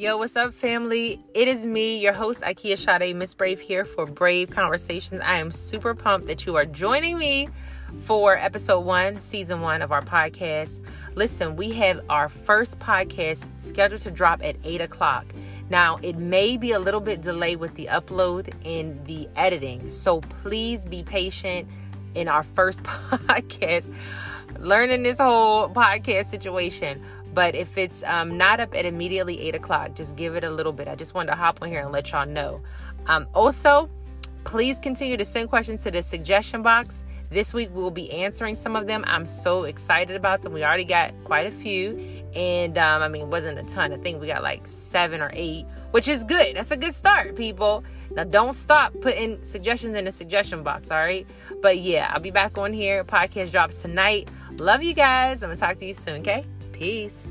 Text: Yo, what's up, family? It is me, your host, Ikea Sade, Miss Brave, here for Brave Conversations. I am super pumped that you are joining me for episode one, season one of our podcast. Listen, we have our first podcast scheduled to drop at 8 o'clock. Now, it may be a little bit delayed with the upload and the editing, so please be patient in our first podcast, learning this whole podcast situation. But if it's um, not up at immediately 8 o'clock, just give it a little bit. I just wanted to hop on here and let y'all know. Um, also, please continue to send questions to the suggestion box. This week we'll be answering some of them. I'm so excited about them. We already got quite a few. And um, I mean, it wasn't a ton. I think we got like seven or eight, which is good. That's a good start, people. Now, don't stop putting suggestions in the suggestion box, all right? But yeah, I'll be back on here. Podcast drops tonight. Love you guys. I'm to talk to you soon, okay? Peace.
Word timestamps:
Yo, 0.00 0.16
what's 0.16 0.36
up, 0.36 0.54
family? 0.54 1.20
It 1.34 1.48
is 1.48 1.66
me, 1.66 1.98
your 1.98 2.12
host, 2.12 2.42
Ikea 2.42 2.78
Sade, 2.78 3.16
Miss 3.16 3.34
Brave, 3.34 3.58
here 3.58 3.84
for 3.84 4.06
Brave 4.06 4.48
Conversations. 4.48 5.20
I 5.24 5.38
am 5.38 5.50
super 5.50 5.92
pumped 5.92 6.28
that 6.28 6.46
you 6.46 6.54
are 6.54 6.64
joining 6.64 7.18
me 7.18 7.48
for 8.02 8.36
episode 8.36 8.82
one, 8.82 9.18
season 9.18 9.60
one 9.60 9.82
of 9.82 9.90
our 9.90 10.02
podcast. 10.02 10.78
Listen, 11.16 11.56
we 11.56 11.72
have 11.72 12.00
our 12.08 12.28
first 12.28 12.78
podcast 12.78 13.44
scheduled 13.58 14.00
to 14.02 14.12
drop 14.12 14.40
at 14.44 14.54
8 14.62 14.82
o'clock. 14.82 15.26
Now, 15.68 15.98
it 16.00 16.16
may 16.16 16.56
be 16.56 16.70
a 16.70 16.78
little 16.78 17.00
bit 17.00 17.20
delayed 17.20 17.58
with 17.58 17.74
the 17.74 17.86
upload 17.86 18.54
and 18.64 19.04
the 19.04 19.28
editing, 19.34 19.90
so 19.90 20.20
please 20.20 20.86
be 20.86 21.02
patient 21.02 21.68
in 22.14 22.28
our 22.28 22.44
first 22.44 22.82
podcast, 22.84 23.92
learning 24.60 25.02
this 25.02 25.18
whole 25.18 25.68
podcast 25.70 26.26
situation. 26.26 27.02
But 27.38 27.54
if 27.54 27.78
it's 27.78 28.02
um, 28.02 28.36
not 28.36 28.58
up 28.58 28.74
at 28.74 28.84
immediately 28.84 29.40
8 29.42 29.54
o'clock, 29.54 29.94
just 29.94 30.16
give 30.16 30.34
it 30.34 30.42
a 30.42 30.50
little 30.50 30.72
bit. 30.72 30.88
I 30.88 30.96
just 30.96 31.14
wanted 31.14 31.28
to 31.28 31.36
hop 31.36 31.60
on 31.62 31.68
here 31.68 31.82
and 31.82 31.92
let 31.92 32.10
y'all 32.10 32.26
know. 32.26 32.60
Um, 33.06 33.28
also, 33.32 33.88
please 34.42 34.80
continue 34.80 35.16
to 35.16 35.24
send 35.24 35.48
questions 35.48 35.84
to 35.84 35.92
the 35.92 36.02
suggestion 36.02 36.64
box. 36.64 37.04
This 37.30 37.54
week 37.54 37.70
we'll 37.72 37.92
be 37.92 38.10
answering 38.10 38.56
some 38.56 38.74
of 38.74 38.88
them. 38.88 39.04
I'm 39.06 39.24
so 39.24 39.62
excited 39.62 40.16
about 40.16 40.42
them. 40.42 40.52
We 40.52 40.64
already 40.64 40.84
got 40.84 41.14
quite 41.22 41.46
a 41.46 41.52
few. 41.52 42.24
And 42.34 42.76
um, 42.76 43.02
I 43.02 43.06
mean, 43.06 43.22
it 43.22 43.28
wasn't 43.28 43.56
a 43.56 43.62
ton. 43.72 43.92
I 43.92 43.98
think 43.98 44.20
we 44.20 44.26
got 44.26 44.42
like 44.42 44.66
seven 44.66 45.20
or 45.20 45.30
eight, 45.32 45.64
which 45.92 46.08
is 46.08 46.24
good. 46.24 46.56
That's 46.56 46.72
a 46.72 46.76
good 46.76 46.92
start, 46.92 47.36
people. 47.36 47.84
Now, 48.10 48.24
don't 48.24 48.52
stop 48.52 48.92
putting 49.00 49.44
suggestions 49.44 49.94
in 49.94 50.06
the 50.06 50.10
suggestion 50.10 50.64
box, 50.64 50.90
all 50.90 50.98
right? 50.98 51.24
But 51.62 51.78
yeah, 51.78 52.10
I'll 52.12 52.18
be 52.18 52.32
back 52.32 52.58
on 52.58 52.72
here. 52.72 53.04
Podcast 53.04 53.52
drops 53.52 53.76
tonight. 53.76 54.28
Love 54.56 54.82
you 54.82 54.92
guys. 54.92 55.44
I'm 55.44 55.50
to 55.50 55.56
talk 55.56 55.76
to 55.76 55.86
you 55.86 55.94
soon, 55.94 56.22
okay? 56.22 56.44
Peace. 56.78 57.26